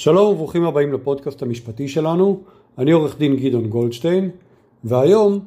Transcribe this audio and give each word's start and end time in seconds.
שלום 0.00 0.32
וברוכים 0.32 0.64
הבאים 0.64 0.92
לפודקאסט 0.92 1.42
המשפטי 1.42 1.88
שלנו, 1.88 2.40
אני 2.78 2.90
עורך 2.90 3.18
דין 3.18 3.36
גדעון 3.36 3.66
גולדשטיין, 3.66 4.30
והיום 4.84 5.38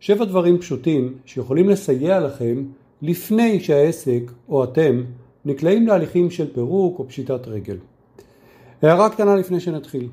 שבע 0.00 0.24
דברים 0.24 0.58
פשוטים 0.58 1.14
שיכולים 1.24 1.68
לסייע 1.68 2.20
לכם 2.20 2.64
לפני 3.02 3.60
שהעסק 3.60 4.22
או 4.48 4.64
אתם 4.64 5.02
נקלעים 5.44 5.86
להליכים 5.86 6.30
של 6.30 6.54
פירוק 6.54 6.98
או 6.98 7.08
פשיטת 7.08 7.48
רגל. 7.48 7.76
הערה 8.82 9.10
קטנה 9.10 9.36
לפני 9.36 9.60
שנתחיל. 9.60 10.08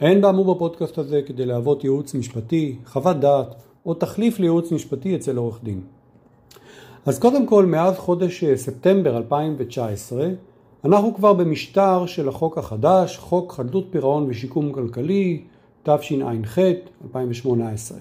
אין 0.00 0.20
באמור 0.20 0.54
בפודקאסט 0.54 0.98
הזה 0.98 1.20
כדי 1.26 1.46
להוות 1.46 1.84
ייעוץ 1.84 2.14
משפטי, 2.14 2.76
חוות 2.86 3.20
דעת 3.20 3.54
או 3.86 3.94
תחליף 3.94 4.38
לייעוץ 4.38 4.72
משפטי 4.72 5.16
אצל 5.16 5.36
עורך 5.36 5.58
דין. 5.62 5.80
אז 7.06 7.18
קודם 7.18 7.46
כל, 7.46 7.66
מאז 7.66 7.96
חודש 7.96 8.44
ספטמבר 8.44 9.16
2019, 9.16 10.28
אנחנו 10.86 11.14
כבר 11.14 11.32
במשטר 11.32 12.06
של 12.06 12.28
החוק 12.28 12.58
החדש, 12.58 13.18
חוק 13.18 13.52
חדלות 13.52 13.86
פירעון 13.90 14.26
ושיקום 14.28 14.72
כלכלי, 14.72 15.42
תשע"ח 15.82 16.58
2018. 17.04 17.98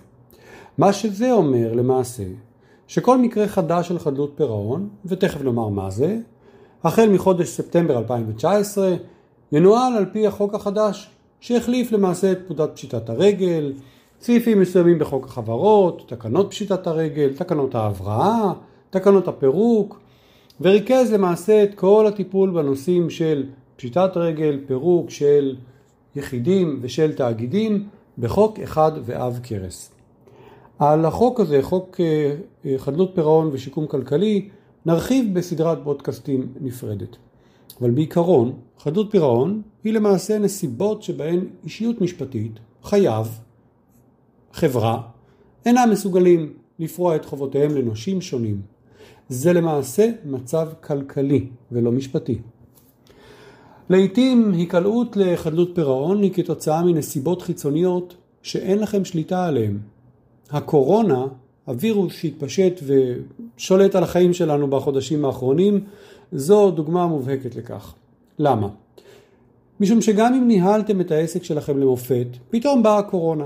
מה 0.78 0.94
שזה 0.94 1.32
אומר 1.32 1.74
למעשה, 1.74 2.24
שכל 2.88 3.18
מקרה 3.18 3.48
חדש 3.48 3.88
של 3.88 4.00
חדלות 4.00 4.32
פירעון, 4.36 4.90
ותכף 5.06 5.42
נאמר 5.42 5.70
מה 5.70 5.90
זה, 5.90 6.18
החל 6.84 7.10
מחודש 7.10 7.48
ספטמבר 7.48 7.98
2019, 7.98 8.96
ינוהל 9.52 9.94
על 9.98 10.06
פי 10.12 10.28
החוק 10.28 10.54
החדש, 10.54 11.10
שהחליף 11.40 11.92
למעשה 11.92 12.32
את 12.32 12.40
פקודת 12.46 12.70
פשיטת 12.76 13.10
הרגל, 13.10 13.74
סעיפים 14.22 14.62
מסוימים 14.62 15.00
בחוק 15.00 15.26
החברות, 15.26 16.04
תקנות 16.08 16.52
פשיטת 16.52 16.88
הרגל, 16.88 17.34
תקנות 17.36 17.76
ההבראה, 17.76 18.54
תקנות 18.90 19.28
הפירוק, 19.28 20.00
וריכז 20.62 21.12
למעשה 21.12 21.64
את 21.64 21.76
כל 21.76 22.06
הטיפול 22.08 22.50
בנושאים 22.50 23.10
של 23.10 23.44
פשיטת 23.76 24.12
רגל, 24.16 24.60
פירוק 24.68 25.10
של 25.10 25.56
יחידים 26.16 26.80
ושל 26.82 27.14
תאגידים 27.14 27.88
בחוק 28.18 28.60
אחד 28.60 28.92
ואב 29.06 29.40
קרס. 29.44 29.92
על 30.80 31.06
החוק 31.06 31.40
הזה, 31.40 31.62
חוק 31.62 32.00
אה, 32.00 32.36
אה, 32.66 32.78
חדלות 32.78 33.12
פירעון 33.16 33.50
ושיקום 33.52 33.88
כלכלי, 33.88 34.50
נרחיב 34.86 35.34
בסדרת 35.34 35.78
פודקאסטים 35.84 36.48
נפרדת. 36.62 37.18
אבל 37.82 37.92
בעיקרון, 37.92 38.54
חדלות 38.80 39.12
פירעון 39.12 39.62
היא 39.84 39.94
למעשה 39.94 40.40
נסיבות 40.40 41.04
שבהן 41.04 41.40
אישיות 41.64 42.02
משפטית, 42.02 42.52
חייב, 42.84 43.40
חברה, 44.54 45.02
אינם 45.66 45.90
מסוגלים 45.92 46.54
לפרוע 46.80 47.16
את 47.16 47.26
חובותיהם 47.26 47.76
לנושים 47.76 48.22
שונים. 48.22 48.75
זה 49.30 49.54
למעשה 49.54 50.10
מצב 50.26 50.68
כלכלי 50.82 51.48
ולא 51.72 51.92
משפטי. 51.92 52.38
לעתים 53.90 54.52
היקלעות 54.54 55.18
לחדלות 55.18 55.72
פירעון 55.74 56.22
היא 56.22 56.34
כתוצאה 56.34 56.84
מנסיבות 56.84 57.42
חיצוניות 57.42 58.16
שאין 58.42 58.80
לכם 58.80 59.06
שליטה 59.06 59.46
עליהן. 59.46 59.78
הקורונה, 60.52 61.26
הווירוס 61.66 62.14
שהתפשט 62.14 62.82
ושולט 62.84 63.96
על 63.96 64.04
החיים 64.04 64.34
שלנו 64.34 64.68
בחודשים 64.68 65.26
האחרונים, 65.26 65.84
זו 66.32 66.72
דוגמה 66.72 67.08
מובהקת 67.08 67.56
לכך. 67.56 67.94
למה? 68.40 68.68
משום 69.80 70.02
שגם 70.02 70.34
אם 70.34 70.48
ניהלתם 70.48 71.02
את 71.02 71.12
העסק 71.12 71.44
שלכם 71.44 71.78
למופת, 71.78 72.28
פתאום 72.50 72.84
באה 72.84 72.98
הקורונה. 72.98 73.46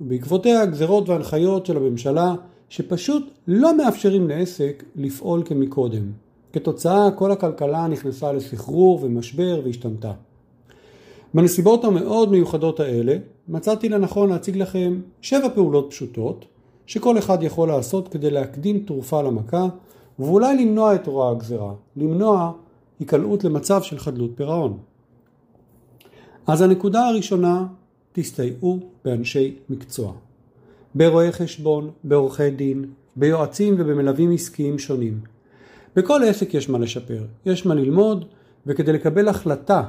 ובעקבותיה 0.00 0.62
הגזרות 0.62 1.08
והנחיות 1.08 1.66
של 1.66 1.76
הממשלה 1.76 2.34
שפשוט 2.70 3.30
לא 3.46 3.76
מאפשרים 3.76 4.28
לעסק 4.28 4.84
לפעול 4.96 5.42
כמקודם. 5.44 6.12
כתוצאה 6.52 7.10
כל 7.10 7.32
הכלכלה 7.32 7.86
נכנסה 7.86 8.32
לסחרור 8.32 8.98
ומשבר 9.02 9.60
והשתנתה. 9.64 10.12
בנסיבות 11.34 11.84
המאוד 11.84 12.30
מיוחדות 12.30 12.80
האלה 12.80 13.16
מצאתי 13.48 13.88
לנכון 13.88 14.30
להציג 14.30 14.56
לכם 14.56 15.00
שבע 15.20 15.48
פעולות 15.54 15.86
פשוטות 15.90 16.44
שכל 16.86 17.18
אחד 17.18 17.42
יכול 17.42 17.68
לעשות 17.68 18.08
כדי 18.08 18.30
להקדים 18.30 18.84
תרופה 18.86 19.22
למכה 19.22 19.66
ואולי 20.18 20.64
למנוע 20.64 20.94
את 20.94 21.06
רוע 21.06 21.30
הגזרה, 21.30 21.72
למנוע 21.96 22.52
היקלעות 22.98 23.44
למצב 23.44 23.82
של 23.82 23.98
חדלות 23.98 24.30
פירעון. 24.34 24.78
אז 26.46 26.62
הנקודה 26.62 27.06
הראשונה, 27.06 27.66
תסתייעו 28.12 28.78
באנשי 29.04 29.56
מקצוע. 29.68 30.12
ברואי 30.94 31.32
חשבון, 31.32 31.90
בעורכי 32.04 32.50
דין, 32.50 32.84
ביועצים 33.16 33.74
ובמלווים 33.78 34.32
עסקיים 34.32 34.78
שונים. 34.78 35.20
בכל 35.96 36.20
עסק 36.24 36.54
יש 36.54 36.68
מה 36.68 36.78
לשפר, 36.78 37.24
יש 37.46 37.66
מה 37.66 37.74
ללמוד, 37.74 38.24
וכדי 38.66 38.92
לקבל 38.92 39.28
החלטה 39.28 39.82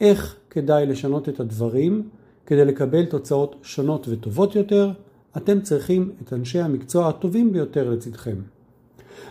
איך 0.00 0.36
כדאי 0.50 0.86
לשנות 0.86 1.28
את 1.28 1.40
הדברים, 1.40 2.08
כדי 2.46 2.64
לקבל 2.64 3.04
תוצאות 3.04 3.56
שונות 3.62 4.08
וטובות 4.08 4.56
יותר, 4.56 4.90
אתם 5.36 5.60
צריכים 5.60 6.12
את 6.22 6.32
אנשי 6.32 6.60
המקצוע 6.60 7.08
הטובים 7.08 7.52
ביותר 7.52 7.90
לצדכם. 7.90 8.36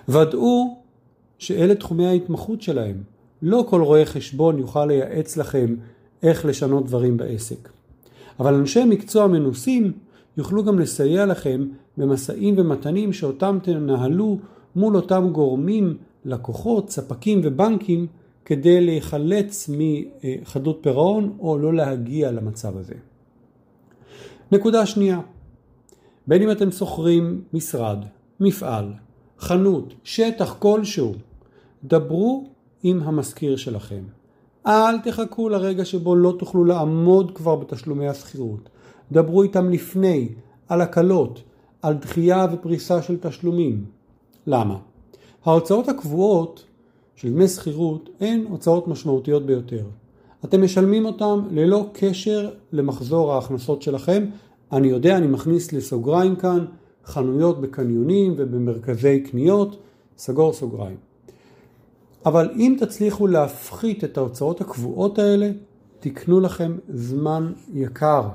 ודאו 0.10 0.78
שאלה 1.38 1.76
תחומי 1.76 2.08
ההתמחות 2.08 2.62
שלהם. 2.62 3.04
לא 3.42 3.66
כל 3.70 3.82
רואה 3.82 4.06
חשבון 4.06 4.60
יוכל 4.60 4.86
לייעץ 4.86 5.38
לכם 5.38 5.76
איך 6.24 6.46
לשנות 6.46 6.86
דברים 6.86 7.18
בעסק. 7.18 7.70
אבל 8.40 8.54
אנשי 8.54 8.86
מקצוע 8.86 9.28
מנוסים 9.28 9.92
יוכלו 10.38 10.64
גם 10.64 10.80
לסייע 10.80 11.26
לכם 11.26 11.68
במשאים 11.98 12.56
ומתנים 12.58 13.14
שאותם 13.14 13.58
תנהלו 13.64 14.40
מול 14.76 14.96
אותם 14.96 15.30
גורמים, 15.32 15.98
לקוחות, 16.26 16.90
ספקים 16.90 17.42
ובנקים 17.44 18.08
כדי 18.46 18.86
להיחלץ 18.86 19.70
מחדלות 19.70 20.80
פירעון 20.82 21.38
או 21.40 21.58
לא 21.58 21.74
להגיע 21.74 22.32
למצב 22.32 22.78
הזה. 22.78 22.94
נקודה 24.52 24.86
שנייה, 24.86 25.20
בין 26.28 26.42
אם 26.42 26.52
אתם 26.52 26.72
שוכרים 26.72 27.42
משרד, 27.54 27.98
מפעל, 28.40 28.94
חנות, 29.40 29.94
שטח 30.04 30.56
כלשהו, 30.60 31.14
דברו 31.84 32.50
עם 32.84 33.04
המזכיר 33.04 33.56
שלכם. 33.56 34.04
אל 34.68 35.00
תחכו 35.00 35.50
לרגע 35.50 35.86
שבו 35.86 36.16
לא 36.16 36.36
תוכלו 36.40 36.66
לעמוד 36.66 37.32
כבר 37.36 37.56
בתשלומי 37.56 38.08
השכירות. 38.08 38.70
דברו 39.12 39.44
איתם 39.44 39.70
לפני, 39.70 40.30
על 40.68 40.82
הקלות, 40.82 41.44
על 41.82 41.94
דחייה 41.94 42.48
ופריסה 42.54 43.02
של 43.02 43.18
תשלומים. 43.22 43.86
למה? 44.48 44.78
ההוצאות 45.46 45.90
הקבועות 45.90 46.66
של 47.16 47.30
דמי 47.30 47.48
שכירות 47.48 48.10
הן 48.20 48.46
הוצאות 48.50 48.88
משמעותיות 48.88 49.46
ביותר. 49.46 49.86
אתם 50.46 50.64
משלמים 50.64 51.06
אותם 51.06 51.40
ללא 51.52 51.86
קשר 51.94 52.50
למחזור 52.72 53.34
ההכנסות 53.34 53.82
שלכם. 53.82 54.26
אני 54.72 54.88
יודע, 54.88 55.18
אני 55.18 55.28
מכניס 55.28 55.74
לסוגריים 55.74 56.36
כאן, 56.36 56.66
חנויות 57.06 57.62
בקניונים 57.62 58.34
ובמרכזי 58.38 59.20
קניות, 59.20 59.78
סגור 60.18 60.54
סוגריים. 60.54 61.13
אבל 62.26 62.50
אם 62.56 62.76
תצליחו 62.80 63.28
להפחית 63.28 64.04
את 64.04 64.18
ההוצאות 64.18 64.62
הקבועות 64.62 65.20
האלה, 65.20 65.52
תקנו 66.00 66.40
לכם 66.40 66.78
זמן 66.90 67.52
יקר. 67.74 68.30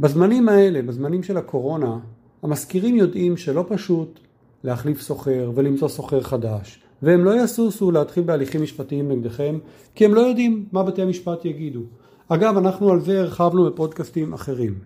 בזמנים 0.00 0.48
האלה, 0.48 0.82
בזמנים 0.82 1.22
של 1.22 1.36
הקורונה, 1.36 1.98
המשכירים 2.42 2.96
יודעים 2.96 3.36
שלא 3.36 3.64
פשוט 3.68 4.20
להחליף 4.64 5.00
סוחר 5.00 5.50
ולמצוא 5.54 5.88
סוחר 5.88 6.20
חדש, 6.20 6.80
והם 7.02 7.24
לא 7.24 7.42
יסוסו 7.42 7.90
להתחיל 7.90 8.22
בהליכים 8.22 8.62
משפטיים 8.62 9.08
נגדכם, 9.08 9.58
כי 9.94 10.04
הם 10.04 10.14
לא 10.14 10.20
יודעים 10.20 10.66
מה 10.72 10.82
בתי 10.82 11.02
המשפט 11.02 11.44
יגידו. 11.44 11.80
אגב, 12.28 12.56
אנחנו 12.56 12.90
על 12.90 13.00
זה 13.00 13.20
הרחבנו 13.20 13.66
בפודקאסטים 13.66 14.32
אחרים. 14.32 14.78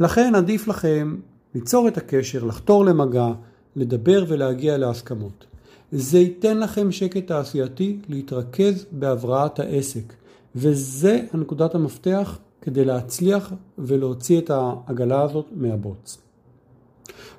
לכן 0.00 0.34
עדיף 0.34 0.68
לכם 0.68 1.16
ליצור 1.54 1.88
את 1.88 1.96
הקשר, 1.96 2.44
לחתור 2.44 2.84
למגע, 2.84 3.32
לדבר 3.76 4.24
ולהגיע 4.28 4.78
להסכמות. 4.78 5.46
זה 5.92 6.18
ייתן 6.18 6.58
לכם 6.58 6.92
שקט 6.92 7.26
תעשייתי 7.26 7.98
להתרכז 8.08 8.86
בהבראת 8.92 9.58
העסק, 9.58 10.12
וזה 10.54 11.20
הנקודת 11.32 11.74
המפתח 11.74 12.38
כדי 12.62 12.84
להצליח 12.84 13.52
ולהוציא 13.78 14.38
את 14.38 14.50
העגלה 14.50 15.22
הזאת 15.22 15.46
מהבוץ. 15.56 16.18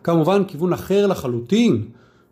כמובן, 0.03 0.44
כיוון 0.47 0.73
אחר 0.73 1.07
לחלוטין 1.07 1.88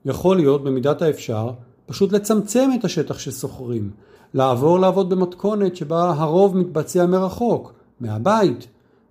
יכול 0.06 0.38
להיות 0.38 0.64
במידת 0.64 1.02
האפשר 1.02 1.50
פשוט 1.86 2.12
לצמצם 2.12 2.70
את 2.80 2.86
השטח 2.86 3.20
ששוכרים, 3.20 3.92
לעבור 4.34 4.80
לעבוד 4.80 5.10
במתכונת 5.10 5.76
שבה 5.76 6.14
הרוב 6.18 6.58
מתבצע 6.58 7.06
מרחוק, 7.06 7.74
מהבית, 8.00 8.68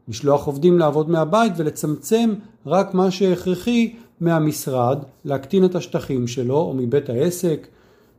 לשלוח 0.09 0.47
עובדים 0.47 0.79
לעבוד 0.79 1.11
מהבית 1.11 1.53
ולצמצם 1.57 2.35
רק 2.67 2.95
מה 2.95 3.11
שהכרחי 3.11 3.95
מהמשרד, 4.21 4.99
להקטין 5.25 5.65
את 5.65 5.75
השטחים 5.75 6.27
שלו 6.27 6.57
או 6.57 6.75
מבית 6.75 7.09
העסק, 7.09 7.67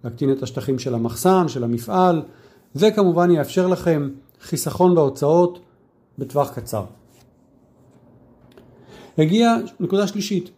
להקטין 0.03 0.31
את 0.31 0.43
השטחים 0.43 0.79
של 0.79 0.95
המחסן, 0.95 1.47
של 1.47 1.63
המפעל, 1.63 2.21
זה 2.73 2.91
כמובן 2.91 3.31
יאפשר 3.31 3.67
לכם 3.67 4.09
חיסכון 4.41 4.95
בהוצאות 4.95 5.59
בטווח 6.17 6.53
קצר. 6.55 6.85
הגיע, 9.17 9.55
נקודה 9.79 10.07
שלישית, 10.07 10.51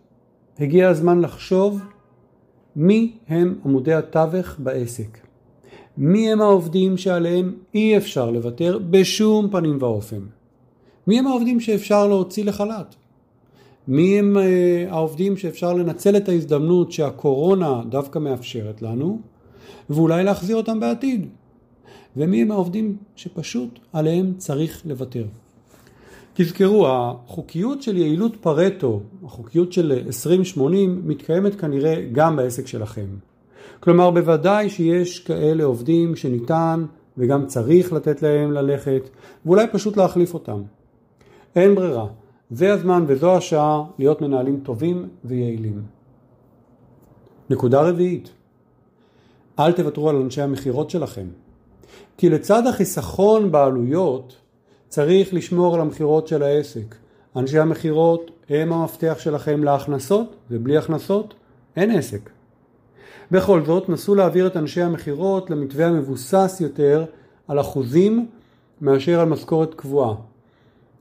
הגיע 0.60 0.90
הזמן 0.90 1.22
לחשוב 1.22 1.82
מי 2.76 3.18
הם 3.28 3.60
עמודי 3.66 3.94
התווך 3.94 4.56
בעסק. 4.60 5.18
מי 5.98 6.32
הם 6.32 6.42
העובדים 6.42 6.98
שעליהם 6.98 7.56
אי 7.74 7.98
אפשר 7.98 8.32
לוותר 8.32 8.80
בשום 8.90 9.50
פנים 9.50 9.78
ואופן? 9.80 10.22
מי 11.08 11.20
הם 11.20 11.28
העובדים 11.28 11.60
שאפשר 11.60 12.08
להוציא 12.08 12.46
לחל"ת? 12.46 12.96
מי 13.88 14.20
הם 14.20 14.38
אה, 14.38 14.86
העובדים 14.90 15.38
שאפשר 15.38 15.74
לנצל 15.74 16.18
את 16.18 16.30
ההזדמנות 16.30 16.92
שהקורונה 16.92 17.82
דווקא 17.90 18.20
מאפשרת 18.20 18.82
לנו 18.82 19.22
ואולי 19.90 20.24
להחזיר 20.24 20.56
אותם 20.56 20.80
בעתיד? 20.80 21.28
ומי 22.18 22.42
הם 22.42 22.52
העובדים 22.52 22.98
שפשוט 23.16 23.80
עליהם 23.94 24.34
צריך 24.38 24.82
לוותר? 24.86 25.26
תזכרו, 26.34 26.88
החוקיות 26.88 27.82
של 27.82 27.98
יעילות 27.98 28.36
פרטו, 28.36 29.02
החוקיות 29.26 29.74
של 29.74 30.02
20-80, 30.56 30.60
מתקיימת 31.04 31.56
כנראה 31.56 32.06
גם 32.12 32.36
בעסק 32.36 32.68
שלכם. 32.68 33.08
כלומר, 33.80 34.12
בוודאי 34.12 34.70
שיש 34.70 35.20
כאלה 35.20 35.64
עובדים 35.64 36.16
שניתן 36.16 36.86
וגם 37.18 37.46
צריך 37.46 37.94
לתת 37.94 38.22
להם 38.22 38.52
ללכת, 38.52 39.10
ואולי 39.46 39.66
פשוט 39.72 39.98
להחליף 39.98 40.34
אותם. 40.34 40.62
אין 41.56 41.76
ברירה. 41.76 42.06
זה 42.52 42.74
הזמן 42.74 43.06
וזו 43.08 43.38
השעה 43.38 43.84
להיות 44.00 44.22
מנהלים 44.22 44.60
טובים 44.64 45.10
ויעילים. 45.26 45.82
נקודה 47.50 47.82
רביעית, 47.82 48.30
אל 49.60 49.72
תוותרו 49.72 50.10
על 50.10 50.16
אנשי 50.16 50.42
המכירות 50.42 50.90
שלכם. 50.90 51.28
כי 52.18 52.30
לצד 52.30 52.68
החיסכון 52.68 53.52
בעלויות, 53.52 54.36
צריך 54.88 55.34
לשמור 55.34 55.76
על 55.76 55.82
המכירות 55.82 56.28
של 56.28 56.44
העסק. 56.44 56.96
אנשי 57.36 57.60
המכירות 57.60 58.32
הם 58.50 58.74
המפתח 58.74 59.16
שלכם 59.20 59.64
להכנסות, 59.64 60.36
ובלי 60.52 60.78
הכנסות 60.78 61.34
אין 61.76 61.92
עסק. 61.92 62.30
בכל 63.32 63.66
זאת, 63.66 63.90
נסו 63.90 64.16
להעביר 64.16 64.48
את 64.48 64.58
אנשי 64.58 64.82
המכירות 64.82 65.50
למתווה 65.50 65.86
המבוסס 65.86 66.58
יותר 66.62 67.06
על 67.48 67.60
אחוזים 67.60 68.28
מאשר 68.82 69.20
על 69.20 69.28
משכורת 69.28 69.74
קבועה. 69.74 70.16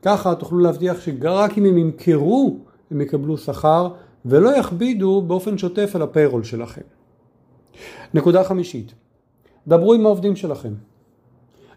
ככה 0.03 0.35
תוכלו 0.35 0.59
להבטיח 0.59 1.01
שרק 1.01 1.59
אם 1.59 1.65
הם 1.65 1.79
ימכרו 1.79 2.57
הם 2.91 3.01
יקבלו 3.01 3.39
שכר 3.39 3.89
ולא 4.25 4.57
יכבידו 4.57 5.23
באופן 5.23 5.59
שוטף 5.59 5.91
על 5.95 6.03
הפיירול 6.03 6.45
שלכם. 6.45 6.83
נקודה 8.15 8.45
חמישית, 8.45 8.93
דברו 9.69 9.95
עם 9.95 10.07
העובדים 10.07 10.37
שלכם. 10.37 10.73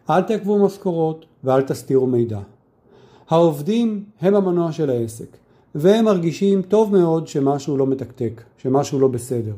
אל 0.09 0.21
תעכבו 0.21 0.65
משכורות 0.65 1.25
ואל 1.43 1.61
תסתירו 1.61 2.07
מידע. 2.07 2.39
העובדים 3.29 4.03
הם 4.21 4.35
המנוע 4.35 4.71
של 4.71 4.89
העסק 4.89 5.37
והם 5.75 6.05
מרגישים 6.05 6.61
טוב 6.61 6.97
מאוד 6.97 7.27
שמשהו 7.27 7.77
לא 7.77 7.87
מתקתק, 7.87 8.43
שמשהו 8.57 8.99
לא 8.99 9.07
בסדר. 9.07 9.53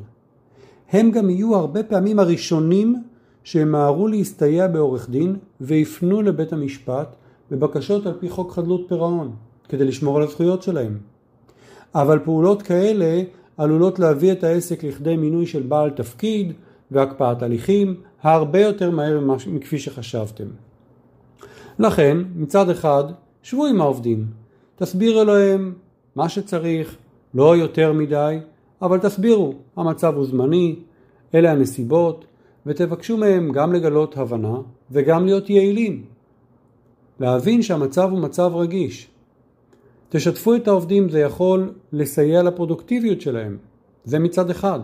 הם 0.92 1.12
גם 1.12 1.30
יהיו 1.30 1.56
הרבה 1.56 1.84
פעמים 1.84 2.20
הראשונים 2.20 3.04
שימהרו 3.44 4.08
להסתייע 4.08 4.68
בעורך 4.68 5.10
דין 5.10 5.36
ויפנו 5.62 6.22
לבית 6.22 6.54
המשפט 6.54 7.16
בבקשות 7.52 8.06
על 8.06 8.14
פי 8.20 8.30
חוק 8.30 8.52
חדלות 8.52 8.86
פירעון, 8.88 9.32
כדי 9.70 9.86
לשמור 9.86 10.18
על 10.18 10.24
הזכויות 10.24 10.64
שלהם. 10.64 10.98
אבל 11.96 12.20
פעולות 12.20 12.62
כאלה 12.62 13.24
עלולות 13.58 14.00
להביא 14.00 14.32
את 14.32 14.44
העסק 14.44 14.84
לכדי 14.84 15.18
מינוי 15.18 15.46
של 15.46 15.62
בעל 15.62 15.90
תפקיד 15.90 16.54
והקפאת 16.92 17.44
הליכים 17.44 17.96
הרבה 18.22 18.62
יותר 18.62 18.92
מהר 18.92 19.20
מכפי 19.48 19.80
שחשבתם. 19.80 20.48
לכן, 21.80 22.18
מצד 22.36 22.70
אחד, 22.70 23.04
שבו 23.44 23.66
עם 23.66 23.82
העובדים, 23.82 24.26
תסבירו 24.76 25.24
להם 25.24 25.74
מה 26.16 26.30
שצריך, 26.30 26.96
לא 27.34 27.58
יותר 27.58 27.94
מדי, 27.94 28.38
אבל 28.82 28.98
תסבירו, 28.98 29.54
המצב 29.78 30.16
הוא 30.16 30.26
זמני, 30.26 30.76
אלה 31.36 31.52
הנסיבות, 31.52 32.26
ותבקשו 32.66 33.18
מהם 33.18 33.52
גם 33.52 33.74
לגלות 33.74 34.18
הבנה 34.18 34.56
וגם 34.92 35.26
להיות 35.26 35.50
יעילים. 35.50 36.11
להבין 37.22 37.62
שהמצב 37.62 38.10
הוא 38.12 38.20
מצב 38.20 38.52
רגיש. 38.56 39.08
תשתפו 40.10 40.56
את 40.56 40.68
העובדים, 40.68 41.10
זה 41.10 41.20
יכול 41.20 41.74
לסייע 41.94 42.44
לפרודוקטיביות 42.44 43.22
שלהם. 43.22 43.58
זה 44.06 44.20
מצד 44.20 44.50
אחד. 44.50 44.80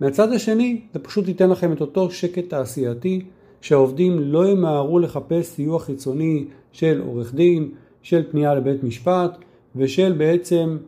מהצד 0.00 0.32
השני, 0.32 0.80
זה 0.92 0.98
פשוט 0.98 1.28
ייתן 1.28 1.50
לכם 1.50 1.72
את 1.72 1.80
אותו 1.80 2.10
שקט 2.10 2.48
תעשייתי, 2.48 3.24
שהעובדים 3.60 4.18
לא 4.20 4.48
ימהרו 4.48 4.98
לחפש 4.98 5.46
סיוע 5.46 5.78
חיצוני 5.78 6.44
של 6.72 7.02
עורך 7.06 7.34
דין, 7.34 7.70
של 8.02 8.22
פנייה 8.30 8.54
לבית 8.54 8.84
משפט 8.84 9.38
ושל 9.76 10.12
בעצם 10.12 10.78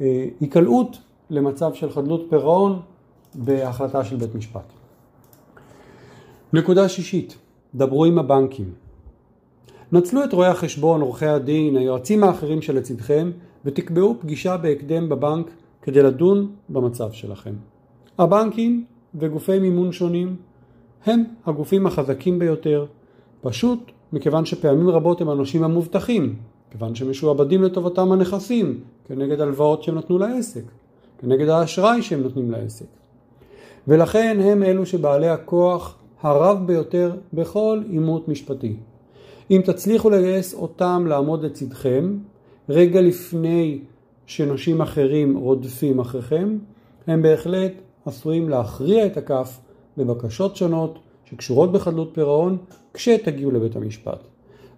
אה, 0.00 0.26
למצב 1.30 1.74
של 1.74 1.90
חדלות 1.90 2.26
פירעון 2.30 2.80
בהחלטה 3.34 4.04
של 4.04 4.16
בית 4.16 4.34
משפט. 4.34 4.72
נקודה 6.52 6.88
שישית, 6.88 7.36
דברו 7.74 8.04
עם 8.04 8.18
הבנקים. 8.18 8.83
נצלו 9.94 10.24
את 10.24 10.32
רואי 10.32 10.48
החשבון, 10.48 11.00
עורכי 11.00 11.26
הדין, 11.26 11.76
היועצים 11.76 12.24
האחרים 12.24 12.62
שלצדכם 12.62 13.30
ותקבעו 13.64 14.16
פגישה 14.20 14.56
בהקדם 14.56 15.08
בבנק 15.08 15.50
כדי 15.82 16.02
לדון 16.02 16.50
במצב 16.68 17.12
שלכם. 17.12 17.54
הבנקים 18.18 18.84
וגופי 19.14 19.58
מימון 19.58 19.92
שונים 19.92 20.36
הם 21.06 21.24
הגופים 21.46 21.86
החזקים 21.86 22.38
ביותר, 22.38 22.86
פשוט 23.40 23.90
מכיוון 24.12 24.44
שפעמים 24.44 24.88
רבות 24.88 25.20
הם 25.20 25.28
הנושים 25.28 25.64
המובטחים, 25.64 26.36
כיוון 26.70 26.94
שמשועבדים 26.94 27.62
לטובתם 27.62 28.12
הנכסים, 28.12 28.80
כנגד 29.04 29.40
הלוואות 29.40 29.82
שהם 29.82 29.94
נתנו 29.94 30.18
לעסק, 30.18 30.64
כנגד 31.18 31.48
האשראי 31.48 32.02
שהם 32.02 32.20
נותנים 32.20 32.50
לעסק. 32.50 32.86
ולכן 33.88 34.38
הם 34.40 34.62
אלו 34.62 34.86
שבעלי 34.86 35.28
הכוח 35.28 35.98
הרב 36.22 36.66
ביותר 36.66 37.16
בכל 37.32 37.82
עימות 37.88 38.28
משפטי. 38.28 38.76
אם 39.50 39.60
תצליחו 39.64 40.10
לגייס 40.10 40.54
אותם 40.54 41.06
לעמוד 41.08 41.44
לצדכם, 41.44 42.18
רגע 42.68 43.00
לפני 43.00 43.80
שנושים 44.26 44.80
אחרים 44.80 45.36
רודפים 45.36 45.98
אחריכם, 45.98 46.58
הם 47.06 47.22
בהחלט 47.22 47.72
עשויים 48.06 48.48
להכריע 48.48 49.06
את 49.06 49.16
הכף 49.16 49.58
בבקשות 49.96 50.56
שונות 50.56 50.98
שקשורות 51.24 51.72
בחדלות 51.72 52.10
פירעון 52.12 52.56
כשתגיעו 52.94 53.50
לבית 53.50 53.76
המשפט. 53.76 54.18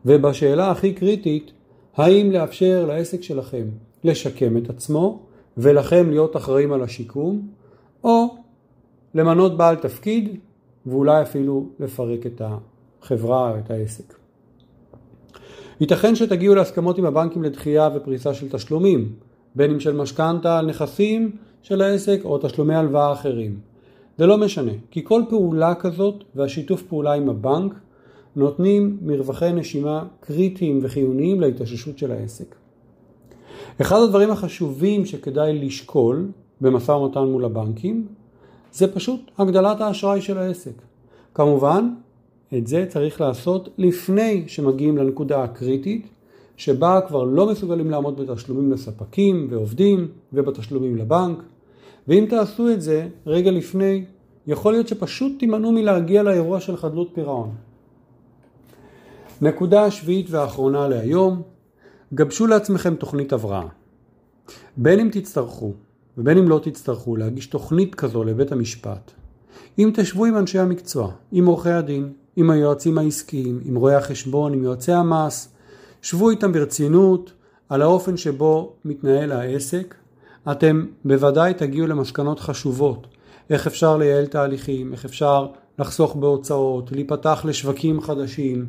ובשאלה 0.06 0.70
הכי 0.70 0.92
קריטית, 0.92 1.52
האם 1.96 2.30
לאפשר 2.30 2.84
לעסק 2.88 3.22
שלכם 3.22 3.68
לשקם 4.04 4.56
את 4.56 4.70
עצמו 4.70 5.20
ולכם 5.56 6.10
להיות 6.10 6.36
אחראים 6.36 6.72
על 6.72 6.82
השיקום, 6.82 7.48
או 8.04 8.34
למנות 9.14 9.56
בעל 9.56 9.76
תפקיד 9.76 10.38
ואולי 10.86 11.22
אפילו 11.22 11.66
לפרק 11.80 12.26
את 12.26 12.42
החברה 12.44 13.50
או 13.50 13.58
את 13.58 13.70
העסק. 13.70 14.25
ייתכן 15.80 16.14
שתגיעו 16.14 16.54
להסכמות 16.54 16.98
עם 16.98 17.04
הבנקים 17.04 17.42
לדחייה 17.42 17.88
ופריסה 17.94 18.34
של 18.34 18.48
תשלומים, 18.48 19.12
בין 19.54 19.70
אם 19.70 19.80
של 19.80 19.96
משכנתה 19.96 20.58
על 20.58 20.66
נכסים 20.66 21.30
של 21.62 21.82
העסק 21.82 22.20
או 22.24 22.38
תשלומי 22.38 22.74
הלוואה 22.74 23.12
אחרים. 23.12 23.58
זה 24.18 24.26
לא 24.26 24.38
משנה, 24.38 24.72
כי 24.90 25.04
כל 25.04 25.22
פעולה 25.28 25.74
כזאת 25.74 26.24
והשיתוף 26.34 26.82
פעולה 26.82 27.12
עם 27.12 27.28
הבנק 27.28 27.74
נותנים 28.36 28.98
מרווחי 29.02 29.52
נשימה 29.52 30.04
קריטיים 30.20 30.78
וחיוניים 30.82 31.40
להתאוששות 31.40 31.98
של 31.98 32.12
העסק. 32.12 32.54
אחד 33.80 33.96
הדברים 33.96 34.30
החשובים 34.30 35.06
שכדאי 35.06 35.58
לשקול 35.58 36.28
במשא 36.60 36.92
ומתן 36.92 37.20
מול 37.20 37.44
הבנקים 37.44 38.06
זה 38.72 38.94
פשוט 38.94 39.20
הגדלת 39.38 39.80
האשראי 39.80 40.20
של 40.20 40.38
העסק. 40.38 40.82
כמובן, 41.34 41.88
את 42.54 42.66
זה 42.66 42.86
צריך 42.88 43.20
לעשות 43.20 43.68
לפני 43.78 44.44
שמגיעים 44.46 44.96
לנקודה 44.96 45.44
הקריטית 45.44 46.08
שבה 46.56 47.00
כבר 47.08 47.24
לא 47.24 47.50
מסוגלים 47.50 47.90
לעמוד 47.90 48.20
בתשלומים 48.20 48.72
לספקים 48.72 49.46
ועובדים 49.50 50.08
ובתשלומים 50.32 50.96
לבנק 50.96 51.38
ואם 52.08 52.26
תעשו 52.28 52.70
את 52.70 52.82
זה 52.82 53.08
רגע 53.26 53.50
לפני 53.50 54.04
יכול 54.46 54.72
להיות 54.72 54.88
שפשוט 54.88 55.32
תימנעו 55.38 55.72
מלהגיע 55.72 56.22
לאירוע 56.22 56.60
של 56.60 56.76
חדלות 56.76 57.10
פירעון. 57.14 57.54
נקודה 59.40 59.90
שביעית 59.90 60.26
ואחרונה 60.30 60.88
להיום, 60.88 61.42
גבשו 62.14 62.46
לעצמכם 62.46 62.94
תוכנית 62.94 63.32
הבראה. 63.32 63.66
בין 64.76 65.00
אם 65.00 65.08
תצטרכו 65.12 65.72
ובין 66.18 66.38
אם 66.38 66.48
לא 66.48 66.60
תצטרכו 66.62 67.16
להגיש 67.16 67.46
תוכנית 67.46 67.94
כזו 67.94 68.24
לבית 68.24 68.52
המשפט, 68.52 69.10
אם 69.78 69.90
תשבו 69.94 70.24
עם 70.24 70.36
אנשי 70.36 70.58
המקצוע, 70.58 71.12
עם 71.32 71.46
עורכי 71.46 71.70
הדין, 71.70 72.12
עם 72.36 72.50
היועצים 72.50 72.98
העסקיים, 72.98 73.60
עם 73.64 73.76
רואי 73.76 73.94
החשבון, 73.94 74.52
עם 74.52 74.64
יועצי 74.64 74.92
המס, 74.92 75.48
שבו 76.02 76.30
איתם 76.30 76.52
ברצינות 76.52 77.32
על 77.68 77.82
האופן 77.82 78.16
שבו 78.16 78.72
מתנהל 78.84 79.32
העסק, 79.32 79.94
אתם 80.50 80.86
בוודאי 81.04 81.54
תגיעו 81.54 81.86
למסקנות 81.86 82.40
חשובות 82.40 83.06
איך 83.50 83.66
אפשר 83.66 83.96
לייעל 83.96 84.26
תהליכים, 84.26 84.92
איך 84.92 85.04
אפשר 85.04 85.46
לחסוך 85.78 86.16
בהוצאות, 86.16 86.92
להיפתח 86.92 87.44
לשווקים 87.48 88.00
חדשים. 88.00 88.66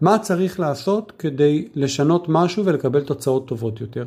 מה 0.00 0.18
צריך 0.18 0.60
לעשות 0.60 1.12
כדי 1.18 1.68
לשנות 1.74 2.24
משהו 2.28 2.64
ולקבל 2.64 3.00
תוצאות 3.00 3.48
טובות 3.48 3.80
יותר. 3.80 4.04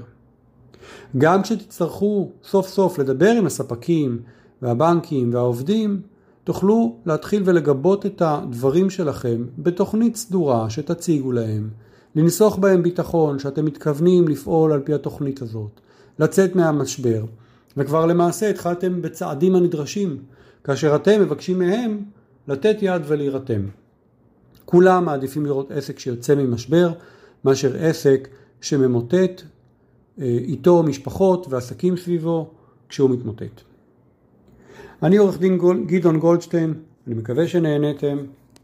גם 1.18 1.42
כשתצטרכו 1.42 2.30
סוף 2.44 2.68
סוף 2.68 3.00
לדבר 3.00 3.32
עם 3.32 3.46
הספקים 3.46 4.20
והבנקים 4.62 5.34
והעובדים, 5.34 6.02
תוכלו 6.44 6.96
להתחיל 7.06 7.44
ולגבות 7.46 8.06
את 8.06 8.22
הדברים 8.26 8.90
שלכם 8.90 9.46
בתוכנית 9.58 10.16
סדורה 10.16 10.70
שתציגו 10.70 11.32
להם, 11.32 11.70
לנסוך 12.16 12.58
בהם 12.58 12.84
ביטחון 12.84 13.40
שאתם 13.40 13.66
מתכוונים 13.66 14.28
לפעול 14.28 14.72
על 14.72 14.80
פי 14.80 14.94
התוכנית 14.94 15.42
הזאת, 15.42 15.80
לצאת 16.20 16.56
מהמשבר, 16.56 17.26
וכבר 17.78 18.06
למעשה 18.06 18.50
התחלתם 18.50 19.02
בצעדים 19.02 19.56
הנדרשים, 19.56 20.18
כאשר 20.64 20.96
אתם 20.96 21.22
מבקשים 21.22 21.60
מהם 21.60 22.04
לתת 22.48 22.78
יד 22.82 23.02
ולהירתם. 23.08 23.62
כולם 24.66 25.06
מעדיפים 25.06 25.46
לראות 25.46 25.72
עסק 25.72 26.00
שיוצא 26.00 26.36
ממשבר, 26.36 26.92
מאשר 27.46 27.78
עסק 27.80 28.28
שממוטט 28.62 29.42
אה, 30.20 30.26
איתו 30.26 30.84
משפחות 30.84 31.48
ועסקים 31.50 31.98
סביבו 31.98 32.50
כשהוא 32.90 33.10
מתמוטט. 33.10 33.71
אני 35.04 35.18
עורך 35.18 35.40
דין 35.40 35.60
גדעון 35.86 36.20
גולדשטיין, 36.20 36.74
אני 37.08 37.16
מקווה 37.16 37.48
שנהניתם, 37.48 38.18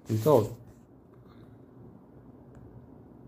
להתראות. 0.09 0.53